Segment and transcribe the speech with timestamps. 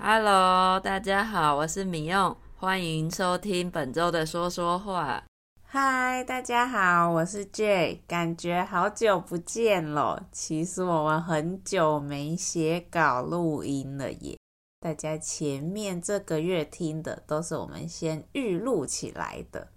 [0.00, 5.24] Hello，大家好，我是米用，欢迎收听本周的说说话。
[5.72, 10.28] Hi，大家好，我是 Jay，感觉好久不见了。
[10.30, 14.38] 其实我们很久没写稿录音了耶。
[14.78, 19.72] 大家前面这个月听的都是我们先预录起来的。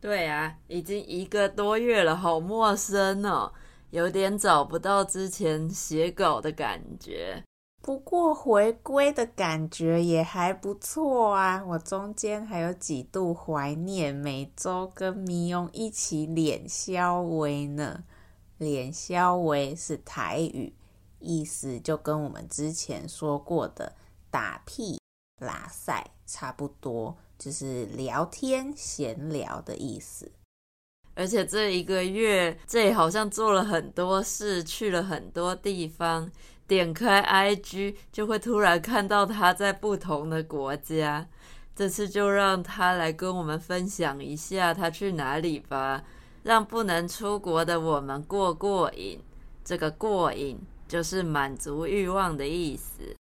[0.00, 3.52] 对啊，已经一个多月了，好陌生哦，
[3.90, 7.42] 有点找不到之前写稿的感觉。
[7.84, 11.62] 不过回归的感觉也还不错啊！
[11.66, 18.04] 我中间还有几度怀念每周跟咪用一起脸消微呢。
[18.56, 20.72] 脸消微是台语，
[21.18, 23.94] 意思就跟我们之前说过的
[24.30, 24.98] 打屁、
[25.38, 30.32] 拉赛差不多，就是聊天闲聊的意思。
[31.14, 36.30] 而且这一个月，这里好像做了很多事，去了很多地方。
[36.66, 41.28] 点开 IG 就会突然看到他在不同的国家，
[41.76, 46.02] 这次就让他来跟我们分享一下他去哪里吧，
[46.42, 49.20] 让不能出国的我们过过瘾。
[49.62, 53.14] 这个过瘾就是满足欲望的意思。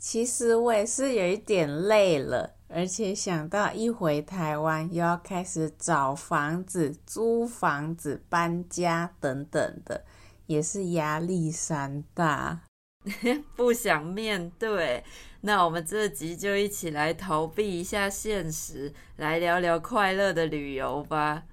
[0.00, 10.04] 其实我也是有一点累了，而且想到一回台湾又要开始找房子、租房子、搬家等等的，
[10.46, 12.62] 也是压力山大。
[13.54, 15.04] 不想面对，
[15.42, 21.44] 那我们这集就一起来逃避一下现实，来聊聊快乐的旅游吧。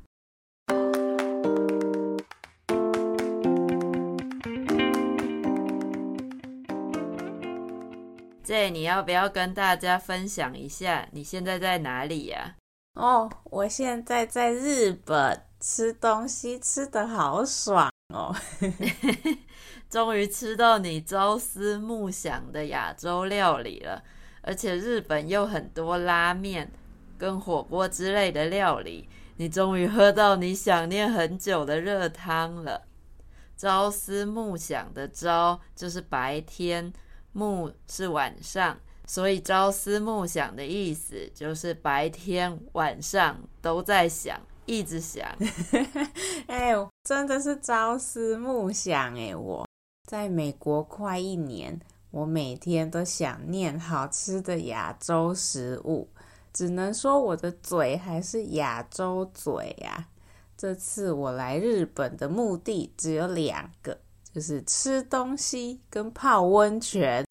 [8.51, 12.57] 这你要不要跟大家分享一下，你现在在哪里呀？
[12.95, 18.35] 哦，我现在在日本吃东西，吃的好爽哦。
[19.89, 24.03] 终于吃到你朝思暮想的亚洲料理了，
[24.41, 26.69] 而且日本又很多拉面
[27.17, 32.81] 跟火锅之类的料理，你终于喝到你想念很久的热汤了。
[33.55, 36.91] 朝思暮想的朝就是白天，
[37.33, 45.25] 暮是晚上，所以朝思暮想的意思就是白天晚上都在想，一直想。
[46.47, 49.65] 哎呦，真的是朝思暮想哎，我。
[50.09, 56.09] 在美国快一年，我每天都想念好吃的亚洲食物，
[56.51, 60.09] 只能说我的嘴还是亚洲嘴呀。
[60.57, 63.97] 这次我来日本的目的只有两个，
[64.33, 67.25] 就是吃东西跟泡温泉。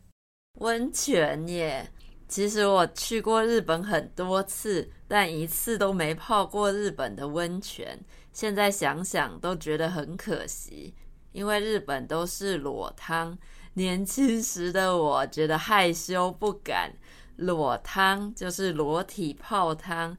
[0.61, 1.91] 温泉耶！
[2.29, 7.99] 其实我去过日本很多次，但一次都没泡过日本的温泉。
[8.33, 10.95] 现在想想都觉得很可惜。
[11.33, 13.39] 因为日本都是裸汤，
[13.75, 16.93] 年轻时的我觉得害羞不敢。
[17.37, 20.17] 裸汤就是裸体泡汤。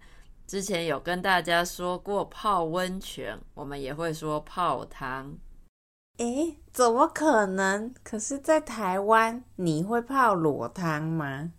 [0.48, 5.38] 之前有跟大家说过泡温泉，我们也会说泡汤。
[6.18, 7.94] 诶，怎么可能？
[8.04, 11.52] 可是，在台湾你会泡裸汤吗？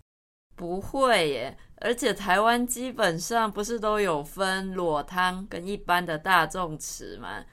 [0.55, 7.43] 不会耶，而且台湾基本上不是都有分裸汤跟一般的大众池吗？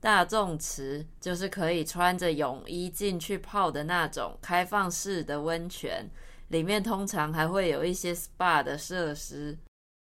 [0.00, 6.08] 大众池就是可以穿着泳衣进去泡的那种开放式的温泉，
[6.48, 9.58] 里面通常还会有一些 SPA 的设施。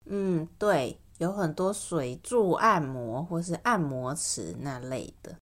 [0.06, 5.36] 嗯，对，有很多水柱按摩或是按摩池那类的。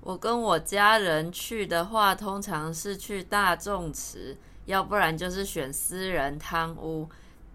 [0.00, 4.36] 我跟我家人去的话，通常是去大众池，
[4.66, 7.08] 要不然就是选私人汤屋。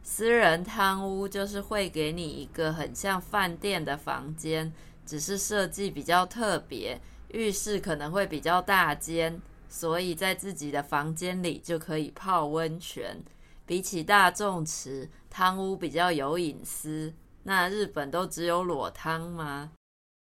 [0.03, 4.71] 私人汤屋就是会给你一个很像饭店的房间。
[5.05, 6.99] 只是设计比较特别，
[7.29, 13.21] 浴室可能会比较大间，所以在自己的房间里就可以泡温泉。
[13.65, 17.13] 比起大众池，汤屋比较有隐私。
[17.43, 19.71] 那日本都只有裸汤吗？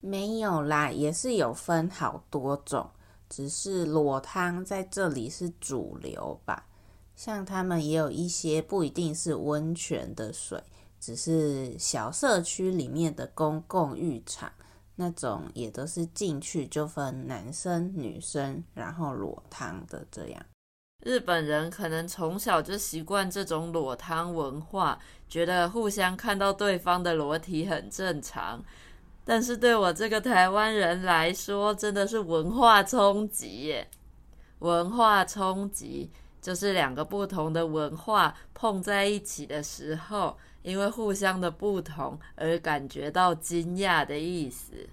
[0.02, 2.90] 没有啦，也是有分好多种，
[3.30, 6.68] 只是裸汤在这里是主流吧。
[7.16, 10.62] 像他们也有一些不一定是温泉的水，
[11.00, 14.52] 只是小社区里面的公共浴场。
[14.96, 20.46] 那种也都是进去就分男生女生，然后裸汤的这样。
[21.04, 28.64] 日本人可能从小就习惯这种裸汤文化，觉得互相看到对方的裸体很正常。
[29.24, 33.88] 但是对我这个台湾人来说，真的是文化冲击耶！
[34.60, 40.38] 文化冲击就是两个不同的文化碰在一起的时候。
[40.64, 44.88] 因为互相的不同而感觉到惊讶的意思。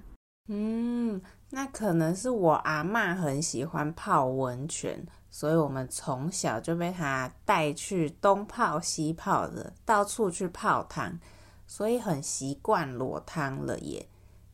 [0.47, 1.21] 嗯，
[1.51, 11.21] 那可能是我阿嬷很喜欢泡温泉，所以我们从小就被他带去东泡西泡的，到处去泡汤，
[11.67, 14.09] 所以很习惯裸汤了耶。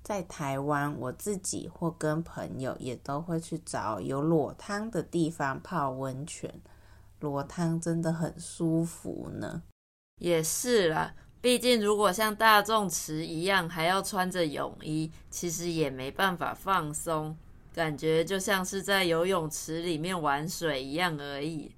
[0.04, 6.60] 在台湾，我自己或跟朋友也都会去找有裸汤的地方泡温泉，
[7.20, 9.62] 裸汤真的很舒服呢。
[10.20, 17.34] 也是啦，毕竟如果像大众池一样还要穿着泳衣，其实也没办法放松，
[17.74, 21.74] 感觉就像是在游泳池里面玩水一样而已。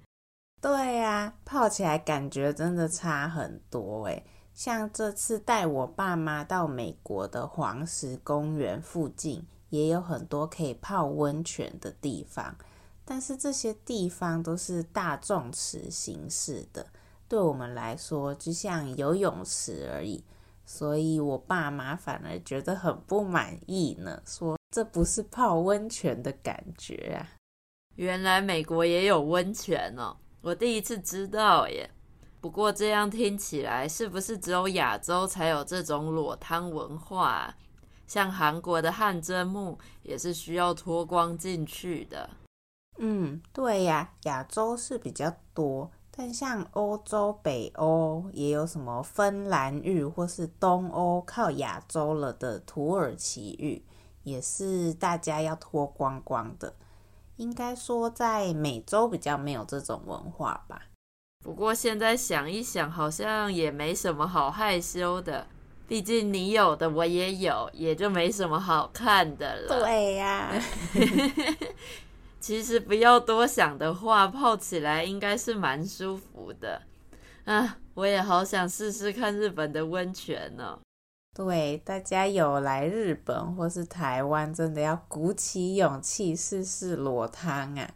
[0.61, 4.25] 对呀，泡起来感觉真的差很多诶。
[4.57, 12.57] 像这次带我爸妈到美国的黄石公园附近，也有很多可以泡温泉的地方，
[13.05, 16.87] 但是这些地方都是大众池形式的，
[17.29, 20.23] 对我们来说就像游泳池而已，
[20.65, 27.29] 所以我爸妈反而觉得很不满意呢，说这不是泡温泉的感觉啊。
[27.93, 31.87] 原来美国也有温泉哦，我第一次知道耶。
[32.47, 37.53] 不过这样听起来，是不是只有亚洲才有这种裸汤文化？
[38.07, 42.29] 像韩国的汗蒸幕也是需要脱光进去的。
[42.99, 53.83] 嗯，对呀，亚洲是比较多，但像欧洲、北欧也有什么芬兰浴，或是东欧靠亚洲了的土耳其浴，
[54.23, 56.73] 也是大家要脱光光的。
[57.35, 60.83] 应该说，在美洲比较没有这种文化吧。
[61.43, 65.47] 不过现在想一想，好像也没什么好害羞的。
[65.87, 69.67] 毕竟你有的我也有，也就没什么好看的了。
[69.79, 70.63] 对呀、啊，
[72.41, 76.81] 其实不要多想的话，泡起来应该是蛮舒服的。
[77.45, 80.77] 啊，我也好想试试看日本的温泉呢。
[81.33, 87.89] 对，大家有来日本或是台湾，真的要鼓起勇气试试裸汤啊！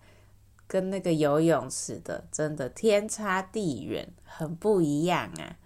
[0.72, 5.58] 跟那个游泳池的真的天差地远，很不一样啊！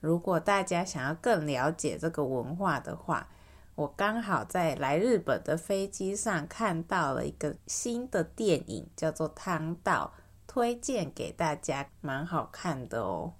[0.00, 3.28] 如果大家想要更了解这个文化的话，
[3.74, 10.14] 我刚好在来日本的飞机上看到了一个新的电影，叫做《汤道》，
[10.46, 13.34] 推荐给大家，蛮好看的哦。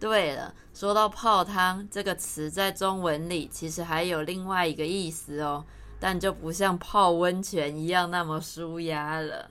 [0.00, 5.64] 对了，说到泡汤这个词，在中文里其实还有另外一个意思哦，
[6.00, 9.48] 但就不像泡温泉一样那么舒压了。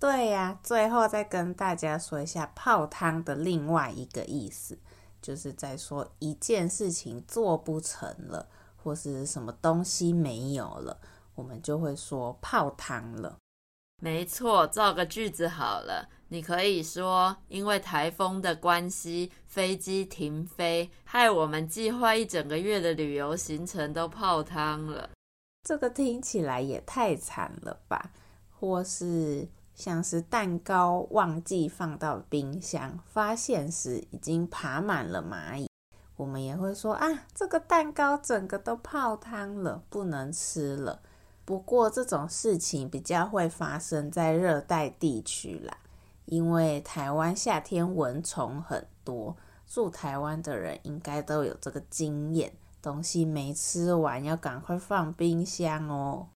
[0.00, 4.78] 对呀、啊，最后再跟大家说一下泡汤的另外一个意思，
[5.20, 11.00] 就是在说一件事情做不成了，或是什么东西没有了，
[11.34, 13.38] 我们就会说泡汤了。
[14.00, 25.10] 没错，造个句子好了，你可以说因为台风的关系，飞机停飞，害我们计划一整个月的旅游行程都泡汤了。
[25.64, 28.12] 这个听起来也太惨了吧？
[28.48, 29.48] 或是。
[29.78, 35.70] 像是蛋糕忘记放到冰箱，发现时已经爬满了蚂蚁，
[36.16, 41.00] 我们也会说啊，这个蛋糕整个都泡汤了，不能吃了。
[41.44, 45.78] 不过这种事情比较会发生在热带地区啦，
[46.24, 52.52] 因为台湾夏天蚊虫很多，住台湾的人应该都有这个经验，
[52.82, 56.30] 东西没吃完要赶快放冰箱哦。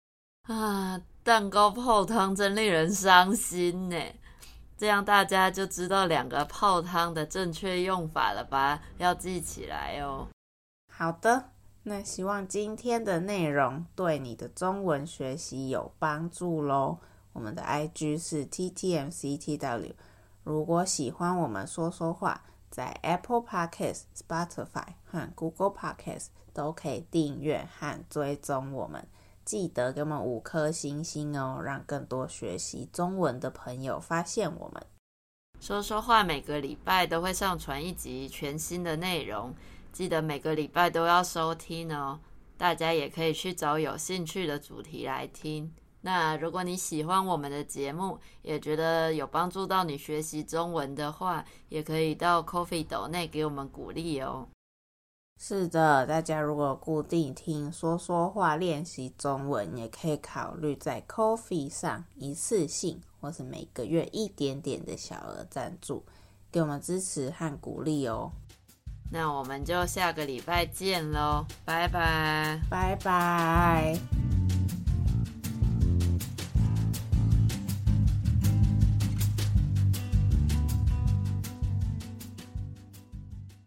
[0.43, 1.01] 啊。
[1.29, 3.95] 蛋糕泡汤真令人伤心呢，
[4.75, 8.81] 这样大家就知道两个泡汤的正确用法了吧？
[8.97, 10.27] 要记起来哦。
[10.91, 11.51] 好的，
[11.83, 16.97] 那希望今天的内容对你的中文学习有帮助喽。
[17.33, 19.93] 我们的 IG 是 TTMCTW，
[20.43, 29.07] 如果喜欢我们说说话，在 Apple Podcast、Spotify 和 Google Podcast 都可以订阅和追踪我们。
[29.49, 34.85] 记得给我们五颗星星哦，让更多学习中文的朋友发现我们。
[35.59, 39.51] 说说话每个礼拜都会上传一集全新的内容，
[39.91, 42.19] 记得每个礼拜都要收听哦。
[42.59, 45.73] 大家也可以去找有兴趣的主题来听。
[46.01, 54.47] 那如果你喜欢我们的节目，也觉得有帮助到你学习中文的话，也可以到 Coffee 斗内给我们鼓励哦。
[55.41, 66.03] 是的，大家如果固定听说说话练习中文，也可以考虑在 Coffee 上一次性或是每个月一点点的小额赞助，
[66.51, 68.29] 给我们支持和鼓励哦。
[69.11, 74.18] 那我们就下个礼拜见喽，拜拜，拜拜。